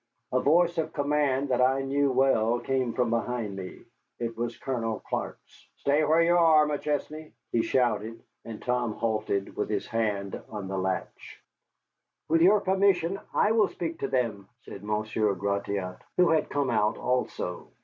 A 0.31 0.41
voice 0.41 0.79
of 0.79 0.93
command 0.93 1.49
that 1.49 1.61
I 1.61 1.83
knew 1.83 2.11
well 2.11 2.59
came 2.59 2.91
from 2.91 3.11
behind 3.11 3.55
me. 3.55 3.83
It 4.17 4.35
was 4.35 4.57
Colonel 4.57 4.99
Clark's. 5.07 5.67
"Stay 5.75 6.03
where 6.03 6.23
you 6.23 6.35
are, 6.35 6.65
McChesney!" 6.65 7.33
he 7.51 7.61
shouted, 7.61 8.19
and 8.43 8.59
Tom 8.63 8.93
halted 8.93 9.55
with 9.55 9.69
his 9.69 9.85
hand 9.85 10.41
on 10.49 10.67
the 10.67 10.77
latch. 10.79 11.43
"With 12.27 12.41
your 12.41 12.61
permission, 12.61 13.19
I 13.31 13.51
will 13.51 13.67
speak 13.67 13.99
to 13.99 14.07
them," 14.07 14.49
said 14.65 14.83
Monsieur 14.83 15.35
Gratiot, 15.35 15.99
who 16.17 16.29
had 16.31 16.49
come 16.49 16.71
out 16.71 16.97
also. 16.97 17.67